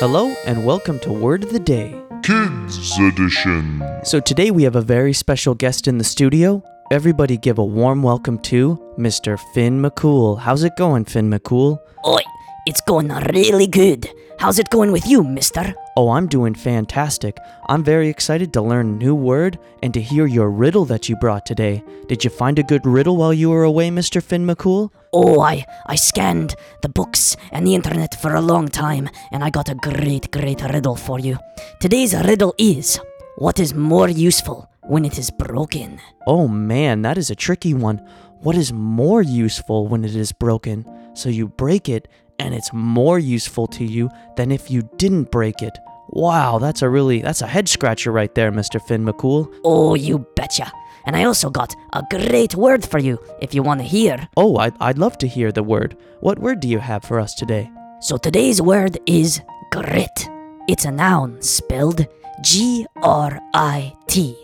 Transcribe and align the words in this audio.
Hello 0.00 0.34
and 0.44 0.66
welcome 0.66 0.98
to 0.98 1.12
Word 1.12 1.44
of 1.44 1.52
the 1.52 1.60
Day. 1.60 1.94
Kids 2.24 2.98
Edition. 2.98 3.80
So 4.02 4.18
today 4.18 4.50
we 4.50 4.64
have 4.64 4.74
a 4.74 4.80
very 4.80 5.12
special 5.12 5.54
guest 5.54 5.86
in 5.86 5.98
the 5.98 6.04
studio. 6.04 6.64
Everybody 6.90 7.36
give 7.36 7.58
a 7.58 7.64
warm 7.64 8.02
welcome 8.02 8.40
to 8.40 8.76
Mr. 8.98 9.38
Finn 9.54 9.80
McCool. 9.80 10.40
How's 10.40 10.64
it 10.64 10.72
going, 10.76 11.04
Finn 11.04 11.30
McCool? 11.30 11.78
Oi, 12.04 12.22
it's 12.66 12.80
going 12.80 13.08
really 13.32 13.68
good. 13.68 14.10
How's 14.40 14.58
it 14.58 14.68
going 14.70 14.90
with 14.90 15.06
you, 15.06 15.22
mister? 15.22 15.74
Oh, 15.96 16.10
I'm 16.10 16.26
doing 16.26 16.54
fantastic. 16.54 17.38
I'm 17.68 17.84
very 17.84 18.08
excited 18.08 18.52
to 18.52 18.62
learn 18.62 18.88
a 18.88 19.04
new 19.04 19.14
word 19.14 19.60
and 19.80 19.94
to 19.94 20.00
hear 20.00 20.26
your 20.26 20.50
riddle 20.50 20.84
that 20.86 21.08
you 21.08 21.14
brought 21.14 21.46
today. 21.46 21.84
Did 22.08 22.24
you 22.24 22.30
find 22.30 22.58
a 22.58 22.64
good 22.64 22.84
riddle 22.84 23.16
while 23.16 23.32
you 23.32 23.50
were 23.50 23.62
away, 23.62 23.90
Mr. 23.90 24.20
Finn 24.20 24.44
McCool? 24.44 24.90
Oh, 25.12 25.40
I, 25.40 25.64
I 25.86 25.94
scanned 25.94 26.56
the 26.82 26.88
books 26.88 27.36
and 27.52 27.64
the 27.64 27.76
internet 27.76 28.20
for 28.20 28.34
a 28.34 28.40
long 28.40 28.66
time, 28.66 29.08
and 29.30 29.44
I 29.44 29.50
got 29.50 29.68
a 29.68 29.76
great, 29.76 30.32
great 30.32 30.62
riddle 30.62 30.96
for 30.96 31.20
you. 31.20 31.38
Today's 31.78 32.12
riddle 32.12 32.56
is 32.58 32.98
What 33.36 33.60
is 33.60 33.72
more 33.72 34.08
useful 34.08 34.68
when 34.82 35.04
it 35.04 35.16
is 35.16 35.30
broken? 35.30 36.00
Oh 36.26 36.48
man, 36.48 37.02
that 37.02 37.18
is 37.18 37.30
a 37.30 37.36
tricky 37.36 37.72
one. 37.72 38.04
What 38.40 38.56
is 38.56 38.72
more 38.72 39.22
useful 39.22 39.86
when 39.86 40.04
it 40.04 40.16
is 40.16 40.32
broken? 40.32 40.84
So 41.14 41.28
you 41.28 41.46
break 41.46 41.88
it 41.88 42.08
and 42.38 42.54
it's 42.54 42.72
more 42.72 43.18
useful 43.18 43.66
to 43.68 43.84
you 43.84 44.10
than 44.36 44.50
if 44.50 44.70
you 44.70 44.88
didn't 44.96 45.30
break 45.30 45.62
it. 45.62 45.78
Wow, 46.08 46.58
that's 46.58 46.82
a 46.82 46.88
really 46.88 47.20
that's 47.22 47.42
a 47.42 47.46
head 47.46 47.68
scratcher 47.68 48.12
right 48.12 48.34
there, 48.34 48.52
Mr. 48.52 48.80
Finn 48.80 49.04
McCool. 49.04 49.52
Oh, 49.64 49.94
you 49.94 50.26
betcha. 50.36 50.70
And 51.06 51.16
I 51.16 51.24
also 51.24 51.50
got 51.50 51.74
a 51.92 52.02
great 52.10 52.54
word 52.54 52.84
for 52.84 52.98
you 52.98 53.18
if 53.40 53.54
you 53.54 53.62
want 53.62 53.80
to 53.80 53.86
hear. 53.86 54.28
Oh, 54.36 54.56
I'd, 54.56 54.74
I'd 54.80 54.98
love 54.98 55.18
to 55.18 55.26
hear 55.28 55.52
the 55.52 55.62
word. 55.62 55.96
What 56.20 56.38
word 56.38 56.60
do 56.60 56.68
you 56.68 56.78
have 56.78 57.04
for 57.04 57.20
us 57.20 57.34
today? 57.34 57.70
So 58.00 58.16
today's 58.16 58.62
word 58.62 58.98
is 59.06 59.40
grit. 59.70 60.28
It's 60.66 60.86
a 60.86 60.90
noun 60.90 61.42
spelled 61.42 62.06
G 62.42 62.86
R 63.02 63.38
I 63.54 63.94
T, 64.06 64.36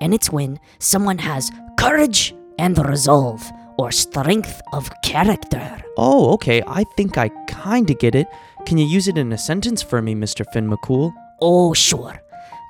and 0.00 0.14
it's 0.14 0.30
when 0.30 0.58
someone 0.78 1.18
has 1.18 1.50
courage 1.78 2.34
and 2.58 2.78
resolve 2.78 3.42
or 3.78 3.90
strength 3.92 4.60
of 4.72 4.90
character. 5.02 5.82
Oh, 5.98 6.32
okay, 6.34 6.62
I 6.66 6.84
think 6.96 7.18
I 7.18 7.30
kinda 7.46 7.94
get 7.94 8.14
it. 8.14 8.26
Can 8.66 8.78
you 8.78 8.84
use 8.84 9.06
it 9.06 9.16
in 9.16 9.32
a 9.32 9.38
sentence 9.38 9.80
for 9.80 10.02
me, 10.02 10.16
Mr. 10.16 10.44
Finn 10.52 10.68
McCool? 10.68 11.14
Oh, 11.40 11.72
sure. 11.72 12.20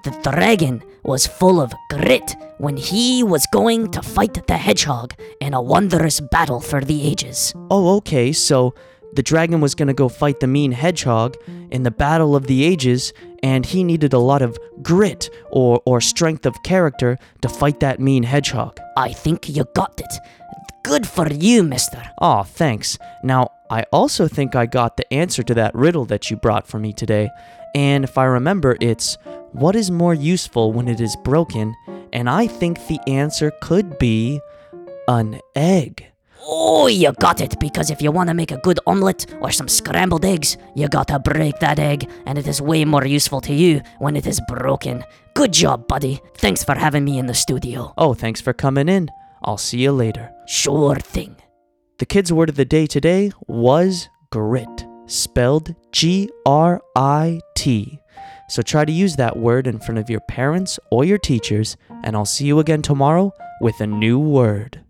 The 0.04 0.10
dragon 0.22 0.82
was 1.04 1.26
full 1.26 1.58
of 1.58 1.72
grit 1.88 2.36
when 2.58 2.76
he 2.76 3.22
was 3.22 3.46
going 3.50 3.90
to 3.92 4.02
fight 4.02 4.46
the 4.46 4.58
hedgehog 4.58 5.14
in 5.40 5.54
a 5.54 5.62
wondrous 5.62 6.20
battle 6.20 6.60
for 6.60 6.82
the 6.82 7.06
ages. 7.06 7.54
Oh, 7.70 7.96
okay, 7.96 8.30
so 8.32 8.74
the 9.14 9.22
dragon 9.22 9.62
was 9.62 9.74
gonna 9.74 9.94
go 9.94 10.10
fight 10.10 10.40
the 10.40 10.46
mean 10.46 10.72
hedgehog 10.72 11.38
in 11.70 11.82
the 11.82 11.90
Battle 11.90 12.36
of 12.36 12.46
the 12.46 12.64
Ages, 12.64 13.14
and 13.42 13.64
he 13.64 13.82
needed 13.82 14.12
a 14.12 14.18
lot 14.18 14.42
of 14.42 14.58
grit 14.82 15.30
or, 15.50 15.80
or 15.86 16.02
strength 16.02 16.44
of 16.44 16.62
character 16.62 17.18
to 17.40 17.48
fight 17.48 17.80
that 17.80 18.00
mean 18.00 18.22
hedgehog. 18.22 18.78
I 18.98 19.14
think 19.14 19.48
you 19.48 19.64
got 19.74 19.98
it. 19.98 20.12
Good 20.86 21.04
for 21.04 21.26
you, 21.32 21.64
mister. 21.64 22.00
Aw, 22.18 22.44
thanks. 22.44 22.96
Now, 23.24 23.50
I 23.68 23.82
also 23.90 24.28
think 24.28 24.54
I 24.54 24.66
got 24.66 24.96
the 24.96 25.12
answer 25.12 25.42
to 25.42 25.54
that 25.54 25.74
riddle 25.74 26.04
that 26.04 26.30
you 26.30 26.36
brought 26.36 26.68
for 26.68 26.78
me 26.78 26.92
today. 26.92 27.28
And 27.74 28.04
if 28.04 28.16
I 28.16 28.24
remember, 28.24 28.76
it's 28.80 29.18
what 29.50 29.74
is 29.74 29.90
more 29.90 30.14
useful 30.14 30.72
when 30.72 30.86
it 30.86 31.00
is 31.00 31.16
broken? 31.24 31.74
And 32.12 32.30
I 32.30 32.46
think 32.46 32.86
the 32.86 33.00
answer 33.08 33.50
could 33.62 33.98
be 33.98 34.40
an 35.08 35.40
egg. 35.56 36.06
Oh, 36.40 36.86
you 36.86 37.10
got 37.14 37.40
it, 37.40 37.58
because 37.58 37.90
if 37.90 38.00
you 38.00 38.12
want 38.12 38.28
to 38.28 38.34
make 38.34 38.52
a 38.52 38.58
good 38.58 38.78
omelette 38.86 39.26
or 39.40 39.50
some 39.50 39.66
scrambled 39.66 40.24
eggs, 40.24 40.56
you 40.76 40.86
gotta 40.86 41.18
break 41.18 41.58
that 41.58 41.80
egg, 41.80 42.08
and 42.26 42.38
it 42.38 42.46
is 42.46 42.62
way 42.62 42.84
more 42.84 43.04
useful 43.04 43.40
to 43.40 43.52
you 43.52 43.80
when 43.98 44.14
it 44.14 44.28
is 44.28 44.40
broken. 44.46 45.02
Good 45.34 45.52
job, 45.52 45.88
buddy. 45.88 46.20
Thanks 46.36 46.62
for 46.62 46.76
having 46.76 47.04
me 47.04 47.18
in 47.18 47.26
the 47.26 47.34
studio. 47.34 47.92
Oh, 47.98 48.14
thanks 48.14 48.40
for 48.40 48.52
coming 48.52 48.88
in. 48.88 49.10
I'll 49.46 49.56
see 49.56 49.78
you 49.78 49.92
later. 49.92 50.32
Sure 50.46 50.96
thing. 50.96 51.36
The 51.98 52.06
kids' 52.06 52.32
word 52.32 52.48
of 52.48 52.56
the 52.56 52.64
day 52.64 52.86
today 52.86 53.30
was 53.46 54.08
grit, 54.30 54.86
spelled 55.06 55.74
G 55.92 56.28
R 56.44 56.82
I 56.96 57.40
T. 57.54 58.00
So 58.48 58.62
try 58.62 58.84
to 58.84 58.92
use 58.92 59.16
that 59.16 59.36
word 59.36 59.66
in 59.66 59.78
front 59.78 59.98
of 59.98 60.10
your 60.10 60.20
parents 60.20 60.78
or 60.90 61.04
your 61.04 61.18
teachers, 61.18 61.76
and 62.04 62.16
I'll 62.16 62.24
see 62.24 62.46
you 62.46 62.58
again 62.58 62.82
tomorrow 62.82 63.32
with 63.60 63.80
a 63.80 63.86
new 63.86 64.18
word. 64.18 64.84